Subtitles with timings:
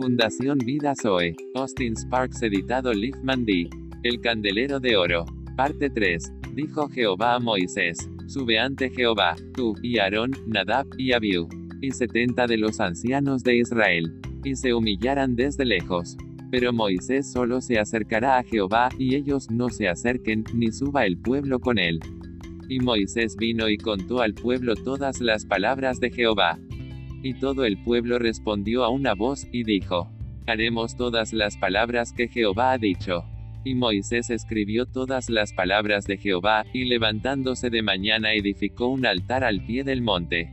[0.00, 1.36] Fundación Vida Zoe.
[1.54, 3.68] Austin Sparks editado Liefman D.
[4.02, 5.26] El candelero de oro.
[5.58, 6.32] Parte 3.
[6.54, 8.08] Dijo Jehová a Moisés.
[8.26, 11.48] Sube ante Jehová, tú, y Aarón, Nadab, y Abiú,
[11.82, 14.10] y setenta de los ancianos de Israel,
[14.42, 16.16] y se humillarán desde lejos.
[16.50, 21.18] Pero Moisés solo se acercará a Jehová, y ellos no se acerquen, ni suba el
[21.18, 22.00] pueblo con él.
[22.70, 26.58] Y Moisés vino y contó al pueblo todas las palabras de Jehová.
[27.22, 30.10] Y todo el pueblo respondió a una voz, y dijo,
[30.46, 33.24] Haremos todas las palabras que Jehová ha dicho.
[33.62, 39.44] Y Moisés escribió todas las palabras de Jehová, y levantándose de mañana edificó un altar
[39.44, 40.52] al pie del monte.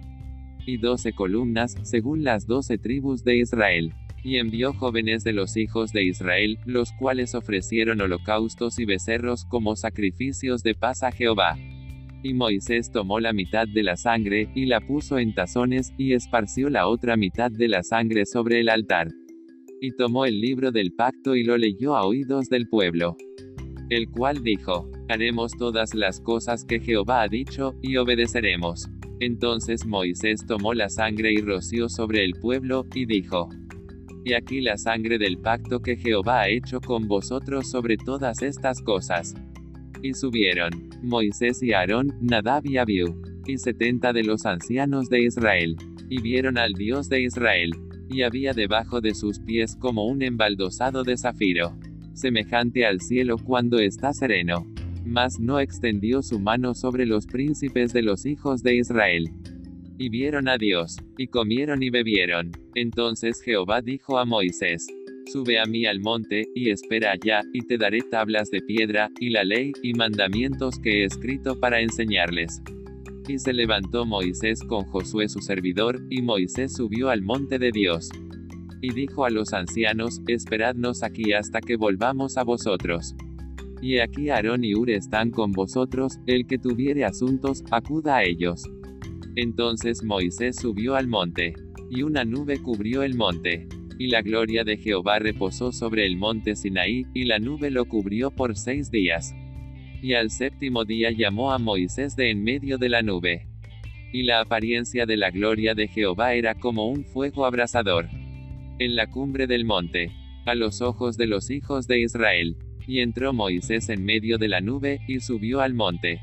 [0.66, 3.94] Y doce columnas, según las doce tribus de Israel.
[4.24, 9.78] Y envió jóvenes de los hijos de Israel, los cuales ofrecieron holocaustos y becerros como
[9.78, 11.58] sacrificios de paz a Jehová.
[12.24, 16.70] Y Moisés tomó la mitad de la sangre, y la puso en tazones, y esparció
[16.70, 19.08] la otra mitad de la sangre sobre el altar.
[19.80, 23.16] Y tomó el libro del pacto y lo leyó a oídos del pueblo.
[23.90, 28.90] El cual dijo, haremos todas las cosas que Jehová ha dicho, y obedeceremos.
[29.20, 33.50] Entonces Moisés tomó la sangre y roció sobre el pueblo, y dijo,
[34.26, 38.82] Y aquí la sangre del pacto que Jehová ha hecho con vosotros sobre todas estas
[38.82, 39.36] cosas.
[40.04, 45.76] Y subieron, Moisés y Aarón, Nadab y Abiú, y setenta de los ancianos de Israel,
[46.10, 47.72] y vieron al Dios de Israel,
[48.10, 51.78] y había debajo de sus pies como un embaldosado de zafiro,
[52.14, 54.66] semejante al cielo cuando está sereno.
[55.06, 59.30] Mas no extendió su mano sobre los príncipes de los hijos de Israel.
[59.98, 62.52] Y vieron a Dios, y comieron y bebieron.
[62.76, 64.88] Entonces Jehová dijo a Moisés,
[65.32, 69.30] Sube a mí al monte, y espera allá, y te daré tablas de piedra, y
[69.30, 72.62] la ley, y mandamientos que he escrito para enseñarles.
[73.28, 78.10] Y se levantó Moisés con Josué su servidor, y Moisés subió al monte de Dios.
[78.82, 83.14] Y dijo a los ancianos, Esperadnos aquí hasta que volvamos a vosotros.
[83.82, 88.64] Y aquí Aarón y Ur están con vosotros, el que tuviere asuntos, acuda a ellos.
[89.36, 91.54] Entonces Moisés subió al monte.
[91.90, 93.68] Y una nube cubrió el monte.
[94.00, 98.30] Y la gloria de Jehová reposó sobre el monte Sinaí, y la nube lo cubrió
[98.30, 99.34] por seis días.
[100.02, 103.48] Y al séptimo día llamó a Moisés de en medio de la nube.
[104.14, 108.08] Y la apariencia de la gloria de Jehová era como un fuego abrasador.
[108.80, 110.12] En la cumbre del monte,
[110.46, 112.56] a los ojos de los hijos de Israel.
[112.88, 116.22] Y entró Moisés en medio de la nube, y subió al monte.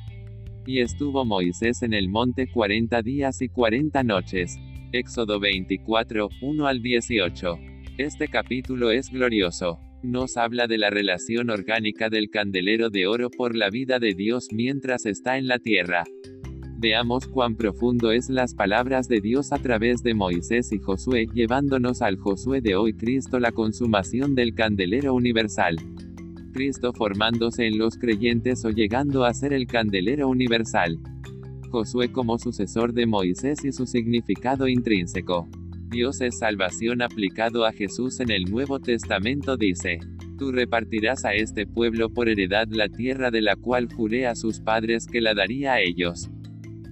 [0.65, 4.59] Y estuvo Moisés en el monte cuarenta días y cuarenta noches.
[4.97, 7.59] Éxodo 24, 1 al 18.
[7.99, 13.57] Este capítulo es glorioso nos habla de la relación orgánica del candelero de oro por
[13.57, 16.05] la vida de Dios mientras está en la tierra.
[16.77, 22.03] Veamos cuán profundo es las palabras de Dios a través de Moisés y Josué, llevándonos
[22.03, 25.77] al Josué de hoy Cristo la consumación del candelero universal.
[26.53, 31.01] Cristo formándose en los creyentes o llegando a ser el candelero universal.
[31.75, 35.49] Josué como sucesor de Moisés y su significado intrínseco.
[35.91, 39.99] Dios es salvación aplicado a Jesús en el Nuevo Testamento dice,
[40.39, 44.61] Tú repartirás a este pueblo por heredad la tierra de la cual juré a sus
[44.61, 46.31] padres que la daría a ellos.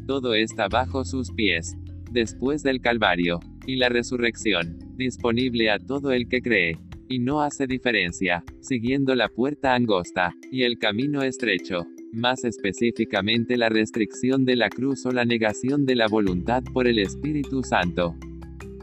[0.08, 1.76] Todo está bajo sus pies.
[2.10, 3.38] Después del Calvario,
[3.68, 6.76] y la resurrección, disponible a todo el que cree,
[7.08, 13.68] y no hace diferencia, siguiendo la puerta angosta, y el camino estrecho, más específicamente la
[13.68, 18.14] restricción de la cruz o la negación de la voluntad por el Espíritu Santo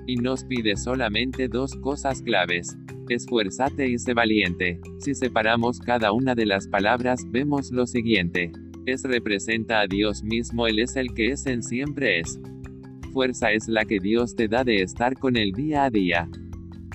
[0.10, 2.76] y nos pide solamente dos cosas claves.
[3.10, 4.80] Esfuérzate y sé valiente.
[4.98, 8.52] Si separamos cada una de las palabras, vemos lo siguiente.
[8.88, 12.40] Es representa a Dios mismo, Él es el que es en siempre es.
[13.14, 16.28] Fuerza es la que Dios te da de estar con el día a día.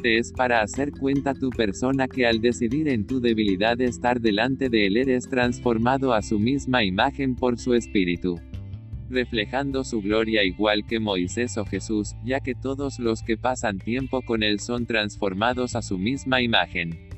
[0.05, 4.87] Es para hacer cuenta tu persona que al decidir en tu debilidad estar delante de
[4.87, 8.39] Él eres transformado a su misma imagen por su espíritu
[9.09, 14.21] reflejando su gloria igual que Moisés o Jesús, ya que todos los que pasan tiempo
[14.23, 17.09] con Él son transformados a su misma imagen.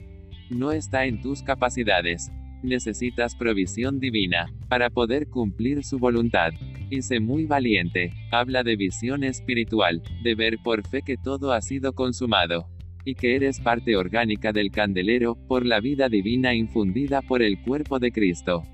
[0.51, 2.31] No está en tus capacidades.
[2.63, 6.53] Necesitas provisión divina, para poder cumplir su voluntad.
[6.91, 11.61] Y sé muy valiente, habla de visión espiritual, de ver por fe que todo ha
[11.61, 12.76] sido consumado.
[13.07, 17.99] Y que eres parte orgánica del candelero, por la vida divina infundida por el cuerpo
[17.99, 18.65] de Cristo.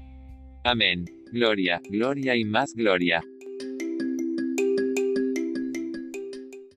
[0.64, 1.04] Amén.
[1.30, 3.22] Gloria, gloria y más gloria.